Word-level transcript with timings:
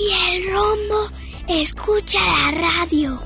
Y 0.00 0.36
el 0.36 0.52
rombo 0.52 1.10
escucha 1.48 2.20
la 2.20 2.60
radio. 2.60 3.20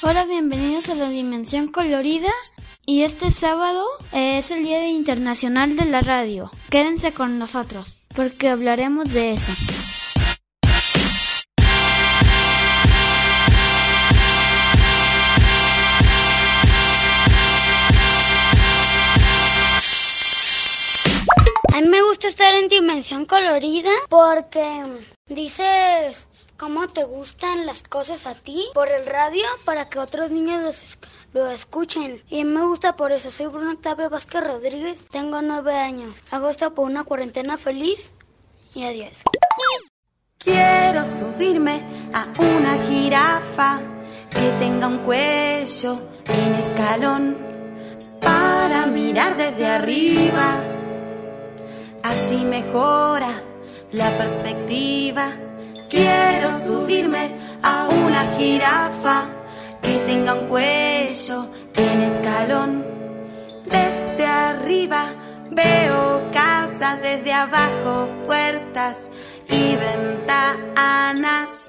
Hola, 0.00 0.24
bienvenidos 0.24 0.88
a 0.88 0.94
la 0.94 1.10
Dimensión 1.10 1.68
Colorida 1.68 2.32
y 2.88 3.02
este 3.02 3.30
sábado 3.30 3.84
es 4.12 4.50
el 4.50 4.62
Día 4.62 4.88
Internacional 4.88 5.76
de 5.76 5.84
la 5.84 6.00
Radio. 6.00 6.50
Quédense 6.70 7.12
con 7.12 7.38
nosotros 7.38 8.06
porque 8.14 8.48
hablaremos 8.48 9.12
de 9.12 9.32
eso. 9.34 9.52
A 21.74 21.80
mí 21.80 21.88
me 21.88 22.02
gusta 22.02 22.28
estar 22.28 22.54
en 22.54 22.68
Dimensión 22.68 23.24
Colorida 23.26 23.90
porque 24.08 24.82
dices 25.26 26.26
cómo 26.56 26.88
te 26.88 27.04
gustan 27.04 27.66
las 27.66 27.82
cosas 27.82 28.26
a 28.26 28.34
ti 28.34 28.64
por 28.74 28.88
el 28.88 29.06
radio 29.06 29.44
para 29.64 29.88
que 29.88 29.98
otros 29.98 30.30
niños 30.30 30.62
los 30.62 30.76
esc- 30.76 31.06
lo 31.32 31.50
escuchen. 31.50 32.22
Y 32.28 32.44
me 32.44 32.62
gusta 32.62 32.96
por 32.96 33.12
eso. 33.12 33.30
Soy 33.30 33.46
Bruno 33.46 33.72
Octavio 33.72 34.10
Vázquez 34.10 34.44
Rodríguez, 34.44 35.04
tengo 35.10 35.42
nueve 35.42 35.74
años. 35.74 36.22
Hago 36.30 36.48
esto 36.48 36.74
por 36.74 36.86
una 36.86 37.04
cuarentena 37.04 37.56
feliz 37.56 38.10
y 38.74 38.84
adiós. 38.84 39.22
Quiero 40.38 41.04
subirme 41.04 41.82
a 42.12 42.26
una 42.38 42.82
jirafa 42.84 43.80
que 44.30 44.50
tenga 44.58 44.86
un 44.86 44.98
cuello 44.98 46.00
en 46.26 46.54
escalón 46.54 47.36
para 48.20 48.86
mirar 48.86 49.36
desde 49.36 49.66
arriba. 49.66 50.62
Así 52.02 52.36
mejora 52.36 53.42
la 53.92 54.16
perspectiva. 54.16 55.32
Quiero 55.90 56.50
subirme 56.52 57.32
a 57.62 57.88
una 57.88 58.36
jirafa 58.36 59.26
que 59.82 59.98
tenga 60.06 60.34
un 60.34 60.48
cuello 60.48 60.97
en 61.26 62.02
escalón. 62.02 62.84
Desde 63.64 64.24
arriba 64.24 65.14
veo 65.50 66.30
casas, 66.32 67.02
desde 67.02 67.32
abajo 67.32 68.08
puertas 68.24 69.10
y 69.48 69.74
ventanas. 69.74 71.67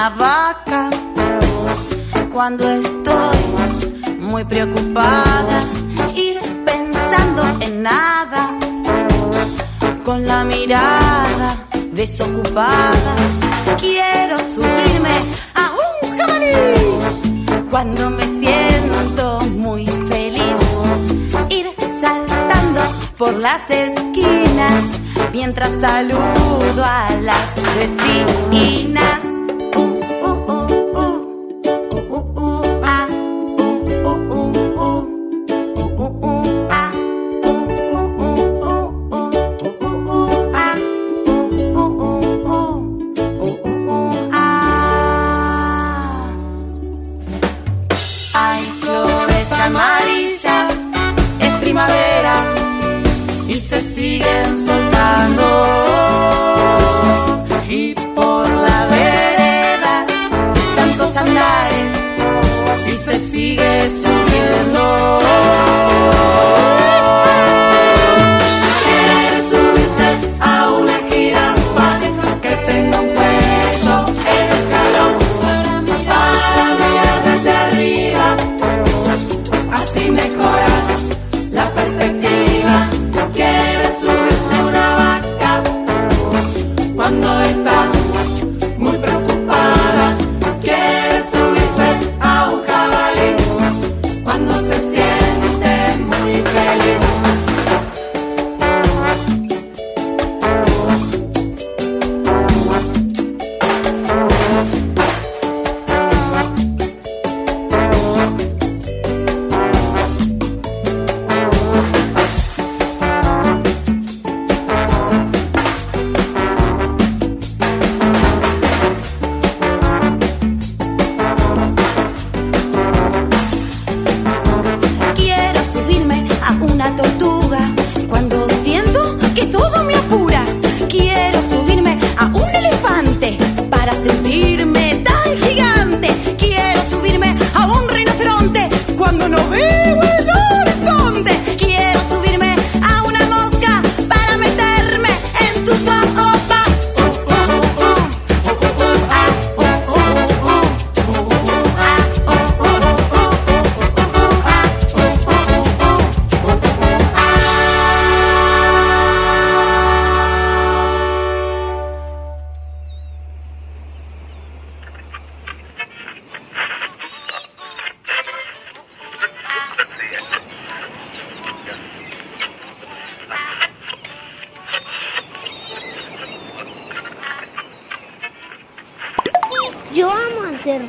Una 0.00 0.08
vaca 0.16 0.90
cuando 2.32 2.70
estoy 2.70 4.18
muy 4.18 4.44
preocupada, 4.44 5.62
ir 6.16 6.40
pensando 6.64 7.42
en 7.60 7.82
nada, 7.82 8.48
con 10.02 10.26
la 10.26 10.42
mirada 10.44 11.54
desocupada. 11.92 13.14
Quiero 13.78 14.38
subirme 14.38 15.16
a 15.54 15.72
un 15.84 16.16
jabalí 16.16 17.66
cuando 17.68 18.08
me 18.08 18.24
siento 18.40 19.40
muy 19.50 19.84
feliz, 19.84 20.60
ir 21.50 21.66
saltando 22.00 22.80
por 23.18 23.34
las 23.34 23.68
esquinas 23.68 24.82
mientras 25.34 25.70
saludo 25.78 26.84
a 26.84 27.10
las 27.20 27.50
vecinas. 27.76 29.29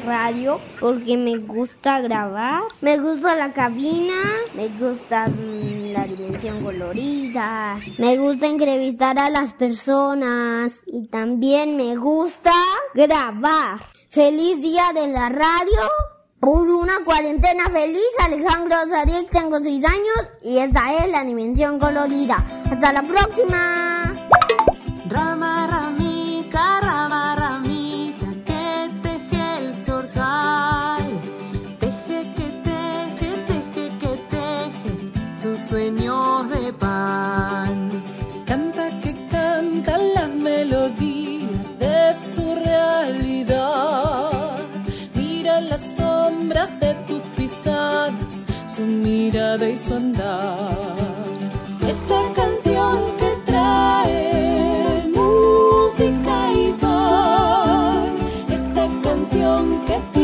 Radio 0.05 0.59
porque 0.79 1.17
me 1.17 1.37
gusta 1.37 2.01
grabar, 2.01 2.63
me 2.81 2.97
gusta 2.97 3.35
la 3.35 3.53
cabina, 3.53 4.13
me 4.53 4.67
gusta 4.69 5.27
mm, 5.27 5.93
la 5.93 6.05
dimensión 6.05 6.63
colorida, 6.63 7.77
me 7.97 8.17
gusta 8.17 8.47
entrevistar 8.47 9.17
a 9.19 9.29
las 9.29 9.53
personas 9.53 10.81
y 10.85 11.07
también 11.07 11.77
me 11.77 11.95
gusta 11.95 12.53
grabar. 12.93 13.81
Feliz 14.09 14.61
día 14.61 14.91
de 14.93 15.07
la 15.07 15.29
radio. 15.29 15.81
Por 16.39 16.67
una 16.67 17.03
cuarentena 17.05 17.69
feliz, 17.69 18.01
Alejandro 18.19 18.75
Zadiek, 18.89 19.29
tengo 19.29 19.59
6 19.59 19.85
años 19.85 20.29
y 20.41 20.57
esta 20.57 20.91
es 20.95 21.11
la 21.11 21.23
dimensión 21.23 21.77
colorida. 21.77 22.43
Hasta 22.71 22.91
la 22.91 23.03
próxima. 23.03 24.01
Su 48.81 48.87
mirada 48.87 49.69
y 49.69 49.77
su 49.77 49.93
andar. 49.93 50.67
Esta 51.93 52.21
canción 52.33 52.97
que 53.19 53.29
trae 53.45 55.07
música 55.15 56.35
y 56.63 56.71
pan. 56.81 58.09
Esta 58.57 58.85
canción 59.03 59.61
que 59.87 60.20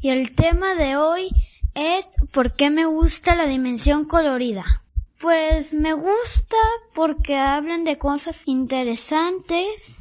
Y 0.00 0.10
el 0.10 0.34
tema 0.34 0.74
de 0.74 0.96
hoy 0.96 1.30
es 1.74 2.06
¿por 2.30 2.52
qué 2.54 2.68
me 2.68 2.84
gusta 2.84 3.34
la 3.34 3.46
dimensión 3.46 4.04
colorida? 4.04 4.64
Pues 5.18 5.72
me 5.72 5.94
gusta 5.94 6.56
porque 6.94 7.36
hablan 7.36 7.84
de 7.84 7.96
cosas 7.96 8.42
interesantes. 8.46 10.00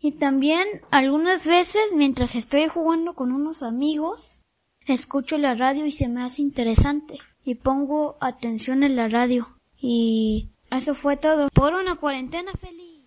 Y 0.00 0.12
también 0.12 0.66
algunas 0.90 1.46
veces 1.46 1.82
mientras 1.94 2.34
estoy 2.34 2.68
jugando 2.68 3.14
con 3.14 3.30
unos 3.32 3.62
amigos 3.62 4.42
escucho 4.86 5.36
la 5.36 5.54
radio 5.54 5.84
y 5.84 5.92
se 5.92 6.08
me 6.08 6.22
hace 6.22 6.40
interesante. 6.40 7.18
Y 7.44 7.56
pongo 7.56 8.16
atención 8.20 8.84
en 8.84 8.96
la 8.96 9.08
radio. 9.08 9.48
Y 9.78 10.48
eso 10.70 10.94
fue 10.94 11.16
todo. 11.16 11.48
Por 11.50 11.74
una 11.74 11.96
cuarentena 11.96 12.52
feliz. 12.52 13.04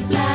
black. 0.00 0.25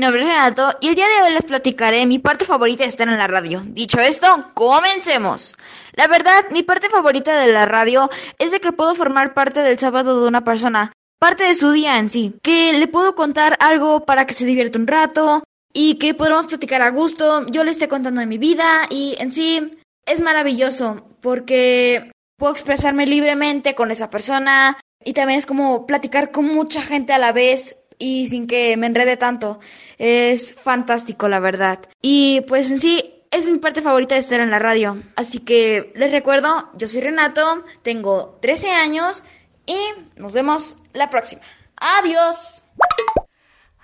Nombre 0.00 0.22
es 0.22 0.28
Renato 0.28 0.70
y 0.80 0.88
el 0.88 0.94
día 0.94 1.06
de 1.06 1.22
hoy 1.22 1.34
les 1.34 1.44
platicaré 1.44 2.06
mi 2.06 2.18
parte 2.18 2.44
favorita 2.44 2.84
de 2.84 2.88
estar 2.88 3.08
en 3.08 3.18
la 3.18 3.26
radio. 3.26 3.62
Dicho 3.64 4.00
esto, 4.00 4.50
comencemos. 4.54 5.56
La 5.92 6.08
verdad, 6.08 6.46
mi 6.50 6.62
parte 6.62 6.88
favorita 6.88 7.38
de 7.40 7.52
la 7.52 7.66
radio 7.66 8.08
es 8.38 8.50
de 8.50 8.60
que 8.60 8.72
puedo 8.72 8.94
formar 8.94 9.34
parte 9.34 9.60
del 9.60 9.78
sábado 9.78 10.22
de 10.22 10.28
una 10.28 10.42
persona, 10.42 10.92
parte 11.18 11.44
de 11.44 11.54
su 11.54 11.70
día 11.70 11.98
en 11.98 12.08
sí, 12.08 12.34
que 12.42 12.72
le 12.72 12.88
puedo 12.88 13.14
contar 13.14 13.56
algo 13.60 14.04
para 14.06 14.26
que 14.26 14.34
se 14.34 14.46
divierta 14.46 14.78
un 14.78 14.86
rato 14.86 15.44
y 15.72 15.96
que 15.96 16.14
podamos 16.14 16.46
platicar 16.46 16.82
a 16.82 16.90
gusto, 16.90 17.46
yo 17.48 17.62
le 17.62 17.70
esté 17.70 17.88
contando 17.88 18.20
de 18.20 18.26
mi 18.26 18.38
vida 18.38 18.86
y 18.88 19.16
en 19.18 19.30
sí 19.30 19.70
es 20.06 20.20
maravilloso 20.20 21.06
porque 21.20 22.10
puedo 22.36 22.52
expresarme 22.52 23.06
libremente 23.06 23.74
con 23.74 23.90
esa 23.90 24.08
persona 24.10 24.78
y 25.04 25.12
también 25.12 25.38
es 25.38 25.46
como 25.46 25.86
platicar 25.86 26.30
con 26.32 26.46
mucha 26.46 26.82
gente 26.82 27.12
a 27.12 27.18
la 27.18 27.32
vez 27.32 27.79
y 28.00 28.26
sin 28.26 28.48
que 28.48 28.76
me 28.76 28.88
enrede 28.88 29.16
tanto. 29.16 29.60
Es 29.98 30.52
fantástico, 30.54 31.28
la 31.28 31.38
verdad. 31.38 31.78
Y 32.02 32.40
pues 32.48 32.72
en 32.72 32.80
sí 32.80 33.14
es 33.30 33.48
mi 33.48 33.58
parte 33.58 33.82
favorita 33.82 34.16
de 34.16 34.20
estar 34.20 34.40
en 34.40 34.50
la 34.50 34.58
radio. 34.58 35.00
Así 35.14 35.38
que 35.38 35.92
les 35.94 36.10
recuerdo, 36.10 36.68
yo 36.74 36.88
soy 36.88 37.02
Renato, 37.02 37.62
tengo 37.82 38.38
13 38.42 38.70
años 38.72 39.22
y 39.66 39.78
nos 40.16 40.32
vemos 40.32 40.76
la 40.94 41.10
próxima. 41.10 41.42
Adiós. 41.76 42.64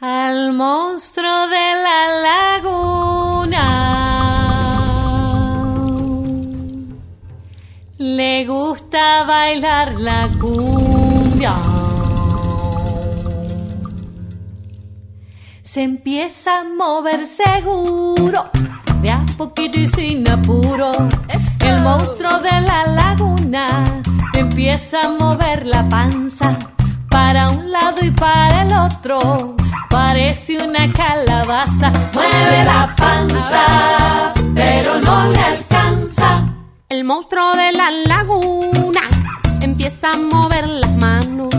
Al 0.01 0.53
monstruo 0.53 1.47
de 1.47 1.73
la 1.85 2.59
laguna 2.59 3.97
le 7.99 8.45
gusta 8.45 9.25
bailar 9.25 9.99
la 9.99 10.29
cumbia. 10.39 11.55
Se 15.77 15.83
empieza 15.83 16.61
a 16.61 16.65
mover 16.65 17.27
seguro, 17.27 18.47
de 19.03 19.11
a 19.11 19.27
poquito 19.37 19.79
y 19.79 19.87
sin 19.87 20.27
apuro. 20.27 20.91
El 21.61 21.83
monstruo 21.83 22.39
de 22.39 22.63
la 22.63 22.87
laguna 22.87 23.85
empieza 24.33 25.03
a 25.03 25.11
mover 25.11 25.67
la 25.67 25.87
panza 25.87 26.59
para 27.11 27.51
un 27.51 27.71
lado 27.71 28.03
y 28.03 28.11
para 28.11 28.63
el 28.63 28.73
otro. 28.73 29.55
Parece 29.91 30.57
una 30.65 30.91
calabaza. 30.95 31.93
Mueve 32.15 32.65
la 32.65 32.95
panza, 32.97 34.33
pero 34.55 34.99
no 35.01 35.29
le 35.29 35.39
alcanza. 35.39 36.55
El 36.89 37.05
monstruo 37.05 37.55
de 37.55 37.73
la 37.73 37.91
laguna 37.91 39.03
empieza 39.61 40.15
a 40.15 40.17
mover 40.17 40.69
las 40.69 40.97
manos 40.97 41.55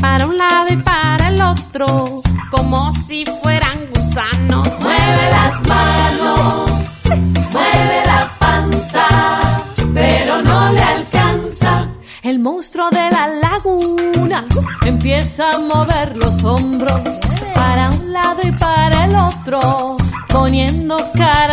para 0.00 0.26
un 0.26 0.36
lado 0.36 0.72
y 0.72 0.76
para 0.78 1.28
el 1.28 1.40
otro, 1.40 2.20
como 2.50 2.92
si 3.08 3.24
fueran 3.42 3.78
gusanos. 3.94 4.68
Mueve 4.80 5.30
las 5.30 5.62
manos, 5.66 6.70
mueve 7.52 8.02
la 8.04 8.30
panza, 8.38 9.06
pero 9.94 10.42
no 10.42 10.70
le 10.70 10.82
alcanza. 10.82 11.88
El 12.22 12.38
monstruo 12.38 12.90
de 12.90 13.10
la 13.10 13.26
laguna 13.28 14.44
empieza 14.84 15.52
a 15.52 15.58
mover 15.58 16.16
los 16.18 16.44
hombros 16.44 17.20
para 17.54 17.88
un 17.88 18.12
lado 18.12 18.40
y 18.44 18.52
para 18.52 19.04
el 19.06 19.16
otro, 19.16 19.96
poniendo 20.28 20.98
cara 21.14 21.47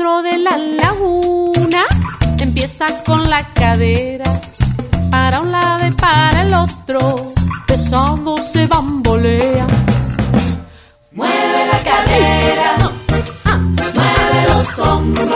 El 0.00 0.06
monstruo 0.06 0.22
de 0.22 0.38
la 0.38 0.56
laguna. 0.56 1.84
Empieza 2.38 2.86
con 3.04 3.28
la 3.28 3.46
cadera 3.52 4.24
para 5.10 5.40
un 5.40 5.52
lado 5.52 5.86
y 5.86 5.90
para 5.90 6.40
el 6.40 6.54
otro, 6.54 7.32
pesado 7.66 8.38
se 8.38 8.66
bambolea. 8.66 9.66
Mueve 11.12 11.66
la 11.66 11.78
cadera, 11.90 12.76
mueve 13.94 14.48
los 14.48 14.78
hombros, 14.78 15.28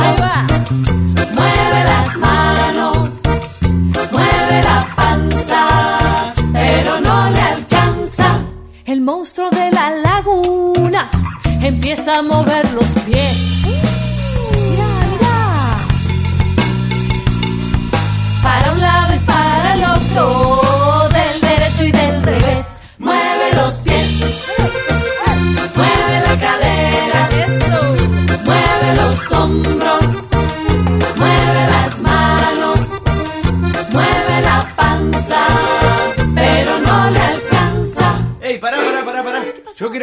mueve 1.35 1.85
las 1.85 2.17
manos, 2.17 2.97
mueve 4.13 4.63
la 4.63 4.87
panza, 4.97 5.65
pero 6.55 7.01
no 7.01 7.29
le 7.29 7.41
alcanza. 7.41 8.39
El 8.87 9.03
monstruo 9.03 9.51
de 9.51 9.71
la 9.71 9.91
laguna 9.91 11.07
empieza 11.61 12.19
a 12.19 12.23
mover 12.23 12.73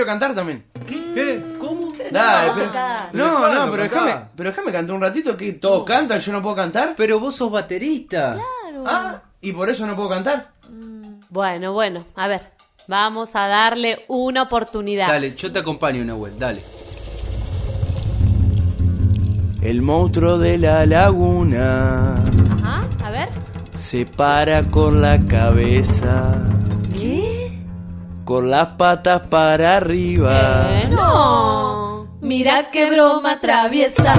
quiero 0.01 0.05
cantar 0.11 0.33
también. 0.35 0.63
¿Qué? 0.87 1.55
¿Cómo? 1.59 1.87
Dale, 2.11 2.47
no 2.47 2.53
pero- 2.55 2.65
no, 3.13 3.39
¿Cuándo 3.39 3.65
no, 3.65 3.71
pero 3.71 3.83
déjame, 3.83 4.15
pero 4.35 4.49
déjame 4.49 4.71
cantar 4.71 4.95
un 4.95 5.01
ratito 5.01 5.37
que 5.37 5.53
todos 5.53 5.83
cantan, 5.85 6.19
yo 6.19 6.31
no 6.31 6.41
puedo 6.41 6.55
cantar. 6.55 6.93
Pero 6.97 7.19
vos 7.19 7.35
sos 7.35 7.51
baterista. 7.51 8.37
Ah, 8.85 9.21
y 9.39 9.51
por 9.51 9.69
eso 9.69 9.85
no 9.85 9.95
puedo 9.95 10.09
cantar. 10.09 10.47
Bueno, 11.29 11.73
bueno, 11.73 12.03
a 12.15 12.27
ver, 12.27 12.41
vamos 12.87 13.35
a 13.35 13.47
darle 13.47 14.05
una 14.07 14.41
oportunidad. 14.43 15.07
Dale, 15.07 15.35
yo 15.35 15.51
te 15.51 15.59
acompaño, 15.59 16.03
Nahuel, 16.03 16.37
dale. 16.37 16.61
El 19.61 19.81
monstruo 19.83 20.39
de 20.39 20.57
la 20.57 20.85
laguna 20.87 22.15
Ajá, 22.63 22.87
a 23.05 23.11
ver. 23.11 23.29
se 23.75 24.05
para 24.07 24.63
con 24.63 25.01
la 25.01 25.19
cabeza. 25.27 26.43
Con 28.31 28.49
las 28.49 28.67
patas 28.77 29.23
para 29.27 29.75
arriba. 29.75 30.69
No. 30.89 32.07
Mira 32.21 32.71
qué 32.71 32.89
broma 32.89 33.41
traviesa. 33.41 34.13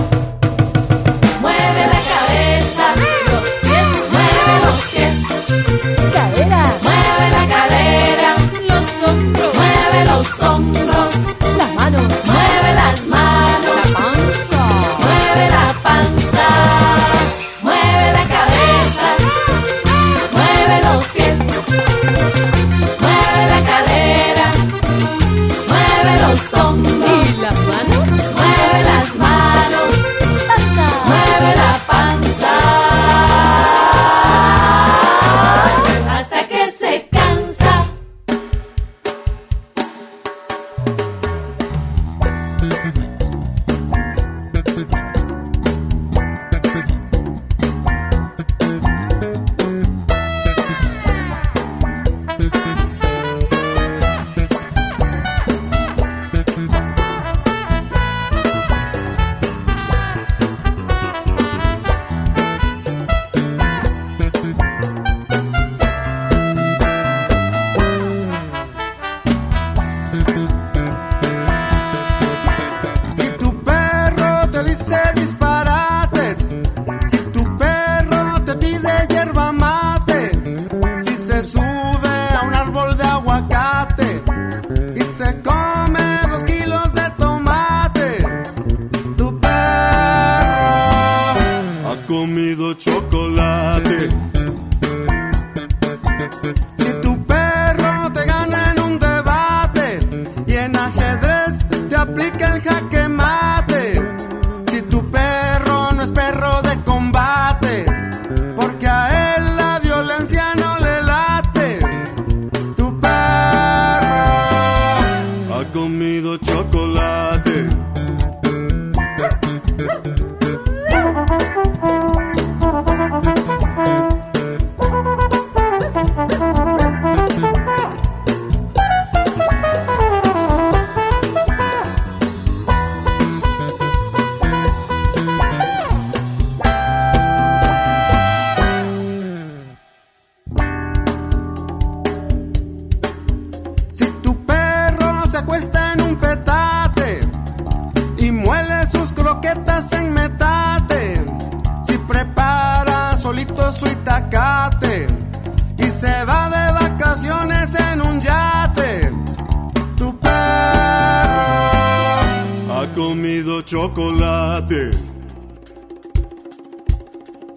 Chocolate. 163.83 164.91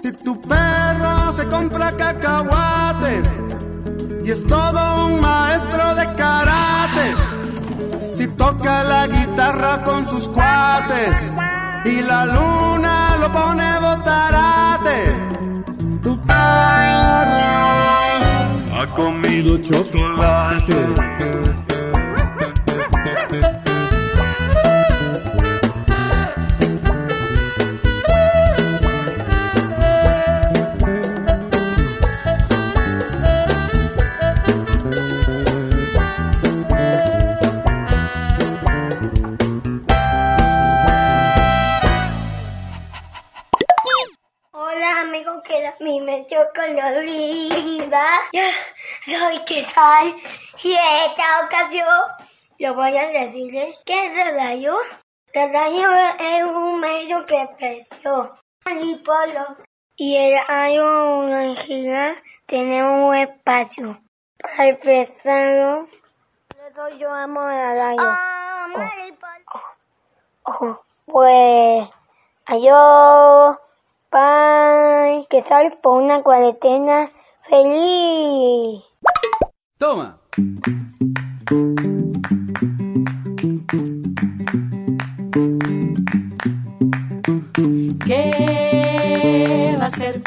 Si 0.01 0.11
tu 0.23 0.41
perro 0.41 1.31
se 1.33 1.47
compra 1.47 1.91
cacahuates 1.91 3.29
y 4.23 4.31
es 4.31 4.43
todo 4.47 5.05
un 5.05 5.19
maestro 5.19 5.93
de 5.93 6.05
karate. 6.15 7.07
Si 8.17 8.27
toca 8.27 8.83
la 8.83 9.07
guitarra 9.07 9.83
con 9.83 10.09
sus 10.09 10.27
cuates 10.29 11.15
y 11.85 12.01
la 12.01 12.25
luna 12.25 13.17
lo 13.21 13.31
pone 13.31 13.79
botarate. 13.85 14.97
Tu 16.01 16.19
perro 16.21 17.55
ha 18.79 18.85
comido 18.95 19.61
chocolate. 19.61 21.64
Yo 48.31 48.41
soy 49.19 49.39
Quesal 49.43 50.15
y 50.63 50.73
en 50.73 50.95
esta 51.05 51.45
ocasión 51.45 51.87
yo 52.57 52.73
voy 52.73 52.97
a 52.97 53.07
decirles 53.07 53.79
que 53.85 54.05
es 54.05 54.27
el 54.27 54.35
rayo. 54.35 54.75
El 55.33 55.53
rayo 55.53 55.89
es 56.19 56.43
un 56.43 56.79
medio 56.79 57.25
que 57.25 57.49
creció 57.57 58.33
polo 59.03 59.57
y 59.95 60.15
el 60.17 60.39
rayo 60.47 61.55
gira 61.55 62.15
tiene 62.45 62.83
un 62.83 63.15
espacio. 63.15 64.01
Para 64.37 64.67
empezarlo, 64.67 65.87
por 66.47 66.67
eso 66.67 66.97
yo 66.97 67.11
amo 67.11 67.41
el 67.49 67.77
rayo. 67.77 68.03
Oh, 70.43 70.51
oh, 70.61 70.81
pues 71.05 71.89
adiós. 72.45 73.57
Bye. 74.11 75.27
Que 75.29 75.41
sal 75.41 75.77
por 75.81 76.01
una 76.01 76.23
cuarentena 76.23 77.11
feliz. 77.49 78.83
Toma. 79.77 80.17
¿Qué 88.05 89.75
va 89.79 89.85
a 89.85 89.91
ser? 89.91 90.21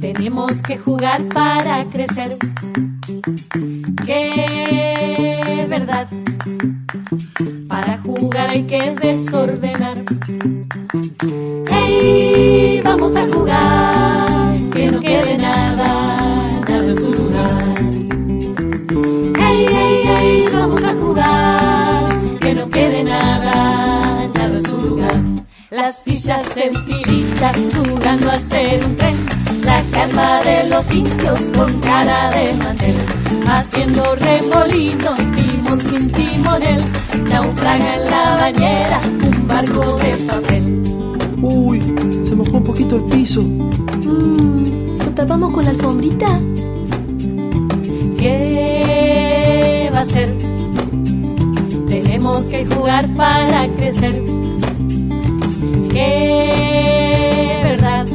Tenemos 0.00 0.62
que 0.62 0.78
jugar 0.78 1.28
para 1.28 1.84
crecer. 1.86 2.36
¿Qué 4.04 5.66
verdad? 5.68 6.08
Para 7.68 7.98
jugar 7.98 8.50
hay 8.50 8.64
que 8.64 8.90
desordenar. 8.92 10.04
¡Hey! 11.68 12.80
Vamos 12.84 13.16
a 13.16 13.28
jugar, 13.28 14.45
filita 26.72 27.52
jugando 27.74 28.30
a 28.30 28.38
ser 28.38 28.84
un 28.84 28.96
tren. 28.96 29.16
La 29.62 29.82
cama 29.90 30.40
de 30.42 30.68
los 30.68 30.90
indios 30.92 31.40
con 31.56 31.80
cara 31.80 32.30
de 32.30 32.54
mantel. 32.54 32.94
Haciendo 33.46 34.14
remolinos, 34.16 35.18
timón 35.34 35.80
sin 35.80 36.10
timonel. 36.12 36.82
Naufraga 37.28 37.94
en 37.96 38.10
la 38.10 38.36
bañera 38.36 39.00
un 39.04 39.48
barco 39.48 39.96
de 39.98 40.16
papel. 40.24 40.82
Uy, 41.42 41.80
se 42.28 42.34
mojó 42.34 42.56
un 42.58 42.64
poquito 42.64 42.96
el 42.96 43.04
piso. 43.04 43.40
¿Lo 45.04 45.10
tapamos 45.14 45.52
con 45.52 45.64
la 45.64 45.70
alfombrita? 45.70 46.40
¿Qué 48.18 49.90
va 49.92 50.00
a 50.00 50.04
ser? 50.04 50.36
Tenemos 51.88 52.46
que 52.46 52.66
jugar 52.66 53.06
para 53.14 53.66
crecer. 53.76 54.22
¿Qué 55.96 57.60
verdad? 57.64 58.06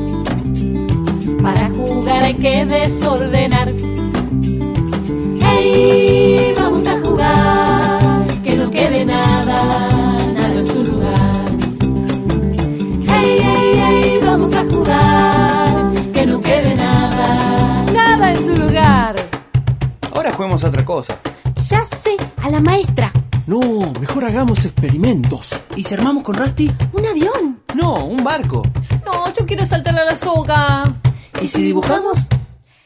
Para 1.42 1.68
jugar 1.72 2.22
hay 2.22 2.36
que 2.36 2.64
desordenar. 2.64 3.74
¡Hey! 5.42 6.54
Vamos 6.56 6.86
a 6.86 7.00
jugar, 7.04 8.28
que 8.44 8.56
no 8.56 8.70
quede 8.70 9.04
nada, 9.04 10.16
nada 10.36 10.54
en 10.54 10.64
su 10.64 10.84
lugar. 10.84 11.46
¡Hey, 13.08 13.38
hey, 13.42 13.74
hey! 13.80 14.20
Vamos 14.28 14.54
a 14.54 14.64
jugar, 14.64 15.92
que 16.14 16.26
no 16.28 16.40
quede 16.40 16.76
nada, 16.76 17.84
nada 17.92 18.32
en 18.32 18.38
su 18.38 18.56
lugar. 18.62 19.16
Ahora 20.14 20.32
juguemos 20.34 20.64
a 20.64 20.68
otra 20.68 20.86
cosa. 20.86 21.18
Ya 21.68 21.84
sé, 21.88 22.16
a 22.44 22.52
la 22.52 22.60
maestra. 22.60 23.12
No, 23.48 23.60
mejor 24.00 24.24
hagamos 24.26 24.66
experimentos. 24.66 25.60
¿Y 25.76 25.82
si 25.82 25.96
armamos 25.96 26.22
con 26.24 26.36
Rusty? 26.36 26.72
Un 26.94 27.06
avión. 27.08 27.41
No, 27.92 28.06
un 28.06 28.24
barco. 28.24 28.64
No, 29.06 29.34
yo 29.34 29.46
quiero 29.46 29.66
saltar 29.66 30.00
a 30.00 30.06
la 30.06 30.18
soga. 30.18 30.86
¿Y 31.42 31.48
si 31.50 31.62
dibujamos? 31.62 32.30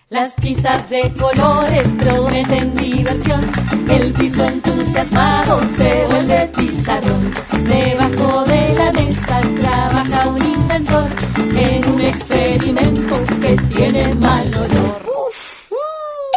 Las 0.10 0.36
tizas 0.36 0.90
de 0.90 1.14
colores 1.14 1.88
prometen 2.00 2.74
diversión. 2.74 3.42
El 3.88 4.14
piso 4.14 4.44
entusiasmado 4.46 5.62
se 5.78 6.08
vuelve 6.08 6.50
pizarrón. 6.58 7.32
Debajo 7.66 8.46
de 8.46 8.74
la 8.74 8.92
mesa 8.94 9.42
trabaja 9.62 10.28
un 10.28 10.44
inventor 10.44 11.08
en 11.56 11.94
un 11.94 12.02
experimento 12.02 13.16
que 13.42 13.56
tiene 13.76 14.16
mal 14.16 14.48
olor. 14.56 15.04
Uf, 15.28 15.72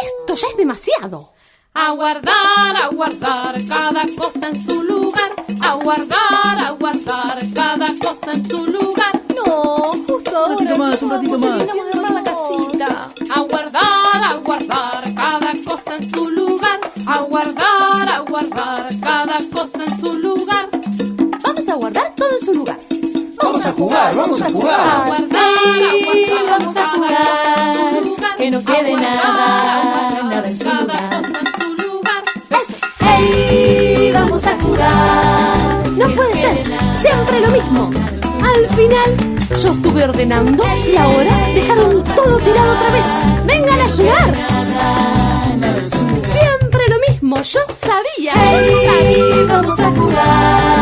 esto 0.05 0.35
ya 0.35 0.47
es 0.47 0.57
demasiado. 0.57 1.33
A 1.73 1.91
guardar, 1.91 2.75
a 2.83 2.87
guardar 2.93 3.55
cada 3.67 4.03
cosa 4.17 4.47
en 4.49 4.61
su 4.65 4.83
lugar. 4.83 5.31
A 5.61 5.73
guardar, 5.75 6.57
a 6.65 6.71
guardar 6.71 7.39
cada 7.53 7.87
cosa 8.01 8.31
en 8.33 8.49
su 8.49 8.65
lugar. 8.67 9.21
No, 9.35 9.91
justo 10.07 10.45
Un 10.49 10.57
ratito 10.57 10.75
más, 10.77 11.01
un 11.03 11.09
ratito 11.11 11.37
más. 11.39 11.65
De 11.65 11.71
armar 11.71 12.11
la 12.11 12.23
casita. 12.23 13.09
A 13.35 13.39
guardar, 13.41 14.23
a 14.23 14.33
guardar 14.43 15.13
cada 15.13 15.51
cosa 15.65 15.95
en 15.95 16.09
su 16.11 16.29
lugar. 16.29 16.79
A 17.07 17.19
guardar, 17.21 18.09
a 18.09 18.19
guardar 18.19 18.89
cada 19.01 19.37
cosa 19.53 19.85
en 19.85 19.99
su 19.99 20.13
lugar. 20.17 20.69
Vamos 21.43 21.69
a 21.69 21.73
guardar 21.75 22.15
todo 22.15 22.29
en 22.39 22.45
su 22.45 22.53
lugar. 22.53 22.79
Vamos 23.41 23.65
a 23.65 23.71
jugar, 23.71 24.15
vamos 24.15 24.41
a 24.41 24.45
A 24.45 24.49
jugar. 24.49 25.05
guardar, 25.07 25.07
a 25.07 25.07
guardar, 25.07 26.08
Al 37.87 38.67
final, 38.75 39.15
yo 39.61 39.71
estuve 39.71 40.03
ordenando 40.03 40.63
y 40.85 40.95
ahora 40.97 41.31
dejaron 41.53 42.03
todo 42.03 42.37
tirado 42.39 42.73
otra 42.73 42.91
vez. 42.91 43.07
¡Vengan 43.45 43.79
a 43.79 43.85
ayudar! 43.85 44.47
Siempre 46.33 46.81
lo 46.89 46.99
mismo, 47.09 47.35
yo 47.41 47.59
sabía, 47.69 48.33
yo 48.67 48.81
sabía. 48.85 49.45
Vamos 49.47 49.79
a 49.79 49.91
jugar. 49.91 50.78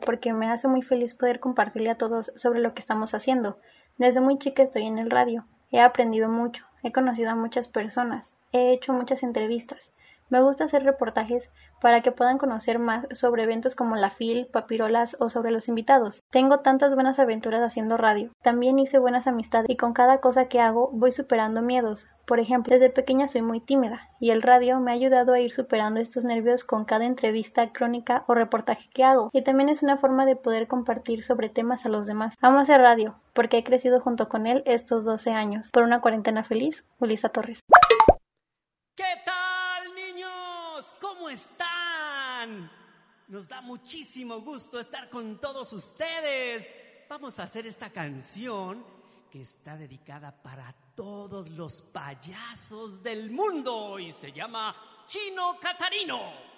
Porque 0.00 0.32
me 0.32 0.48
hace 0.50 0.68
muy 0.68 0.82
feliz 0.82 1.14
poder 1.14 1.40
compartirle 1.40 1.90
a 1.90 1.98
todos 1.98 2.32
sobre 2.36 2.60
lo 2.60 2.74
que 2.74 2.80
estamos 2.80 3.14
haciendo. 3.14 3.58
Desde 3.98 4.20
muy 4.20 4.38
chica 4.38 4.62
estoy 4.62 4.86
en 4.86 4.98
el 4.98 5.10
radio. 5.10 5.44
He 5.70 5.80
aprendido 5.80 6.28
mucho, 6.28 6.64
he 6.82 6.92
conocido 6.92 7.30
a 7.30 7.34
muchas 7.34 7.68
personas, 7.68 8.34
he 8.52 8.72
hecho 8.72 8.92
muchas 8.92 9.22
entrevistas. 9.22 9.90
Me 10.30 10.40
gusta 10.40 10.64
hacer 10.64 10.84
reportajes 10.84 11.50
para 11.82 12.00
que 12.00 12.12
puedan 12.12 12.38
conocer 12.38 12.78
más 12.78 13.06
sobre 13.10 13.42
eventos 13.42 13.74
como 13.74 13.96
la 13.96 14.08
FIL, 14.08 14.46
Papirolas 14.46 15.16
o 15.18 15.28
sobre 15.28 15.50
los 15.50 15.66
invitados. 15.66 16.22
Tengo 16.30 16.60
tantas 16.60 16.94
buenas 16.94 17.18
aventuras 17.18 17.60
haciendo 17.60 17.96
radio. 17.96 18.30
También 18.40 18.78
hice 18.78 18.98
buenas 18.98 19.26
amistades 19.26 19.68
y 19.68 19.76
con 19.76 19.92
cada 19.92 20.18
cosa 20.18 20.46
que 20.46 20.60
hago 20.60 20.90
voy 20.92 21.10
superando 21.10 21.60
miedos. 21.60 22.06
Por 22.24 22.38
ejemplo, 22.38 22.72
desde 22.72 22.88
pequeña 22.88 23.26
soy 23.26 23.42
muy 23.42 23.60
tímida 23.60 24.08
y 24.20 24.30
el 24.30 24.42
radio 24.42 24.78
me 24.78 24.92
ha 24.92 24.94
ayudado 24.94 25.32
a 25.32 25.40
ir 25.40 25.52
superando 25.52 25.98
estos 25.98 26.24
nervios 26.24 26.62
con 26.62 26.84
cada 26.84 27.04
entrevista, 27.04 27.72
crónica 27.72 28.24
o 28.28 28.34
reportaje 28.34 28.88
que 28.94 29.02
hago. 29.02 29.28
Y 29.32 29.42
también 29.42 29.68
es 29.68 29.82
una 29.82 29.96
forma 29.96 30.24
de 30.24 30.36
poder 30.36 30.68
compartir 30.68 31.24
sobre 31.24 31.48
temas 31.48 31.84
a 31.84 31.88
los 31.88 32.06
demás. 32.06 32.36
Amo 32.40 32.60
hacer 32.60 32.80
radio 32.80 33.16
porque 33.32 33.58
he 33.58 33.64
crecido 33.64 34.00
junto 34.00 34.28
con 34.28 34.46
él 34.46 34.62
estos 34.66 35.04
12 35.04 35.32
años. 35.32 35.70
Por 35.72 35.82
una 35.82 36.00
cuarentena 36.00 36.44
feliz, 36.44 36.84
Ulisa 37.00 37.30
Torres. 37.30 37.60
¿Qué 38.94 39.04
tal, 39.24 39.94
niños? 39.96 40.94
¿Cómo 41.00 41.28
están? 41.28 41.71
Nos 43.28 43.48
da 43.48 43.60
muchísimo 43.60 44.40
gusto 44.40 44.80
estar 44.80 45.08
con 45.08 45.40
todos 45.40 45.72
ustedes. 45.72 46.74
Vamos 47.08 47.38
a 47.38 47.44
hacer 47.44 47.66
esta 47.66 47.90
canción 47.90 48.84
que 49.30 49.42
está 49.42 49.76
dedicada 49.76 50.32
para 50.42 50.74
todos 50.94 51.50
los 51.50 51.82
payasos 51.82 53.02
del 53.02 53.30
mundo 53.30 53.98
y 53.98 54.10
se 54.10 54.32
llama 54.32 54.74
Chino 55.06 55.56
Catarino. 55.60 56.51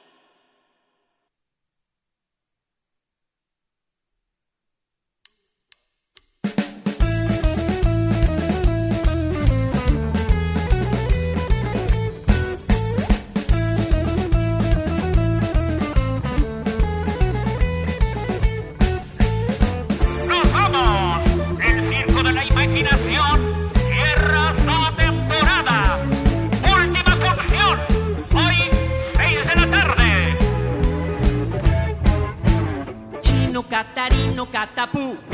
Catarino 34.45 34.47
Catapú, 34.47 35.34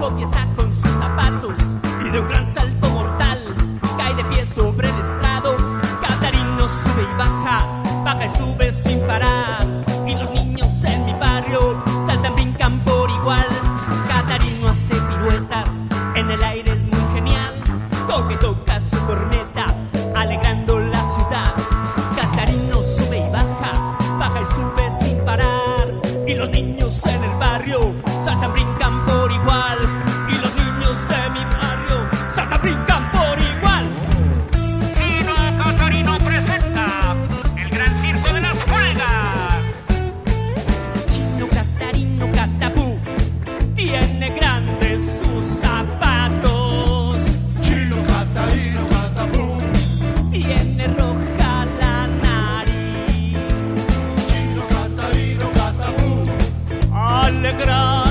tropieza 0.00 0.46
con 0.56 0.72
sus 0.72 0.90
zapatos 0.92 1.58
y 2.06 2.08
de 2.08 2.20
un 2.20 2.28
gran 2.28 2.46
salto 2.46 2.69
Alegranos 57.50 58.00
con 58.04 58.09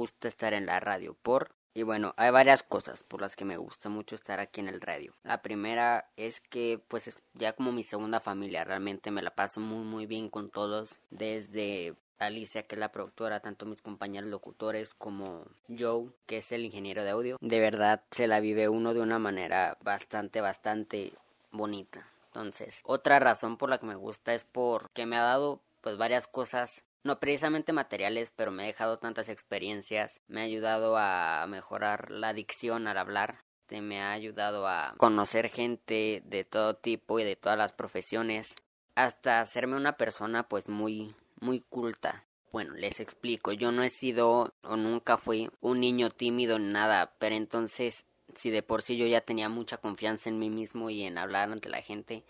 gusta 0.00 0.28
estar 0.28 0.54
en 0.54 0.64
la 0.64 0.80
radio 0.80 1.14
por 1.22 1.50
y 1.74 1.82
bueno, 1.82 2.14
hay 2.16 2.30
varias 2.30 2.62
cosas 2.62 3.04
por 3.04 3.20
las 3.20 3.36
que 3.36 3.44
me 3.44 3.58
gusta 3.58 3.90
mucho 3.90 4.14
estar 4.14 4.40
aquí 4.40 4.60
en 4.60 4.68
el 4.68 4.80
radio. 4.80 5.14
La 5.22 5.42
primera 5.42 6.10
es 6.16 6.40
que 6.40 6.80
pues 6.88 7.06
es 7.06 7.22
ya 7.34 7.52
como 7.52 7.70
mi 7.70 7.82
segunda 7.82 8.18
familia, 8.18 8.64
realmente 8.64 9.10
me 9.10 9.22
la 9.22 9.34
paso 9.34 9.60
muy 9.60 9.84
muy 9.84 10.06
bien 10.06 10.30
con 10.30 10.48
todos, 10.48 11.00
desde 11.10 11.94
Alicia, 12.18 12.62
que 12.62 12.76
es 12.76 12.80
la 12.80 12.92
productora, 12.92 13.40
tanto 13.40 13.66
mis 13.66 13.82
compañeros 13.82 14.30
locutores 14.30 14.94
como 14.94 15.44
Joe, 15.68 16.08
que 16.26 16.38
es 16.38 16.50
el 16.50 16.64
ingeniero 16.64 17.04
de 17.04 17.10
audio. 17.10 17.36
De 17.40 17.60
verdad 17.60 18.02
se 18.10 18.26
la 18.26 18.40
vive 18.40 18.70
uno 18.70 18.94
de 18.94 19.00
una 19.00 19.18
manera 19.18 19.76
bastante, 19.82 20.40
bastante 20.40 21.12
bonita. 21.52 22.08
Entonces, 22.28 22.80
otra 22.84 23.18
razón 23.18 23.58
por 23.58 23.68
la 23.68 23.78
que 23.78 23.86
me 23.86 23.96
gusta 23.96 24.34
es 24.34 24.44
porque 24.44 25.04
me 25.04 25.16
ha 25.16 25.22
dado 25.22 25.60
pues 25.82 25.96
varias 25.96 26.26
cosas 26.26 26.84
no 27.02 27.20
precisamente 27.20 27.72
materiales, 27.72 28.32
pero 28.34 28.50
me 28.50 28.64
ha 28.64 28.66
dejado 28.66 28.98
tantas 28.98 29.28
experiencias, 29.28 30.20
me 30.28 30.40
ha 30.40 30.44
ayudado 30.44 30.96
a 30.96 31.46
mejorar 31.48 32.10
la 32.10 32.32
dicción 32.32 32.86
al 32.86 32.98
hablar, 32.98 33.44
este, 33.70 33.82
me 33.82 34.00
ha 34.00 34.10
ayudado 34.10 34.66
a 34.66 34.94
conocer 34.96 35.48
gente 35.48 36.22
de 36.24 36.42
todo 36.42 36.74
tipo 36.74 37.20
y 37.20 37.24
de 37.24 37.36
todas 37.36 37.56
las 37.56 37.72
profesiones, 37.72 38.56
hasta 38.96 39.40
hacerme 39.40 39.76
una 39.76 39.96
persona 39.96 40.48
pues 40.48 40.68
muy 40.68 41.14
muy 41.40 41.60
culta. 41.60 42.24
Bueno, 42.50 42.74
les 42.74 42.98
explico, 42.98 43.52
yo 43.52 43.70
no 43.70 43.84
he 43.84 43.90
sido 43.90 44.52
o 44.64 44.76
nunca 44.76 45.18
fui 45.18 45.48
un 45.60 45.78
niño 45.78 46.10
tímido 46.10 46.56
en 46.56 46.72
nada, 46.72 47.14
pero 47.20 47.36
entonces 47.36 48.06
si 48.34 48.50
de 48.50 48.64
por 48.64 48.82
sí 48.82 48.96
yo 48.96 49.06
ya 49.06 49.20
tenía 49.20 49.48
mucha 49.48 49.76
confianza 49.76 50.30
en 50.30 50.40
mí 50.40 50.50
mismo 50.50 50.90
y 50.90 51.04
en 51.04 51.16
hablar 51.16 51.52
ante 51.52 51.68
la 51.68 51.80
gente, 51.80 52.24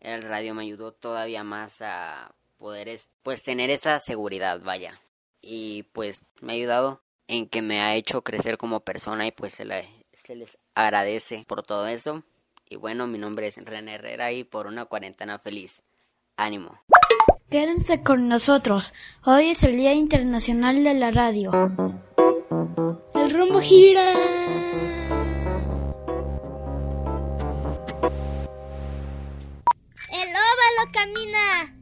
el 0.00 0.22
radio 0.22 0.52
me 0.52 0.62
ayudó 0.62 0.92
todavía 0.92 1.42
más 1.42 1.80
a 1.80 2.34
poder 2.62 2.96
pues 3.24 3.42
tener 3.42 3.70
esa 3.70 3.98
seguridad, 3.98 4.60
vaya. 4.62 4.94
Y 5.40 5.82
pues 5.92 6.24
me 6.40 6.52
ha 6.52 6.54
ayudado 6.54 7.02
en 7.26 7.48
que 7.48 7.60
me 7.60 7.80
ha 7.80 7.96
hecho 7.96 8.22
crecer 8.22 8.56
como 8.56 8.80
persona 8.80 9.26
y 9.26 9.32
pues 9.32 9.54
se, 9.54 9.64
se 10.24 10.36
les 10.36 10.56
agradece 10.76 11.44
por 11.48 11.64
todo 11.64 11.88
eso. 11.88 12.22
Y 12.70 12.76
bueno, 12.76 13.08
mi 13.08 13.18
nombre 13.18 13.48
es 13.48 13.56
René 13.56 13.96
Herrera 13.96 14.30
y 14.30 14.44
por 14.44 14.68
una 14.68 14.84
cuarentena 14.84 15.40
feliz. 15.40 15.82
Ánimo. 16.36 16.80
Quédense 17.50 18.04
con 18.04 18.28
nosotros. 18.28 18.94
Hoy 19.24 19.50
es 19.50 19.64
el 19.64 19.76
Día 19.76 19.92
Internacional 19.92 20.84
de 20.84 20.94
la 20.94 21.10
Radio. 21.10 21.50
El 23.14 23.30
rumbo 23.34 23.60
gira. 23.60 24.12
El 30.12 30.28
óvalo 30.28 30.92
camina. 30.92 31.81